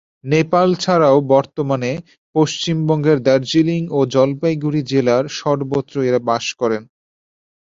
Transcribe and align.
নেপাল 0.23 0.69
ছাড়াও, 0.75 1.17
বর্তমানে 1.33 1.91
পশ্চিমবঙ্গের 2.35 3.17
দার্জিলিং 3.27 3.81
ও 3.91 3.99
জলপাইগুড়ি 4.13 4.81
জেলার 4.91 5.23
সর্বত্র 5.39 5.95
এঁরা 6.07 6.21
বাস 6.29 6.45
করেন। 6.59 6.83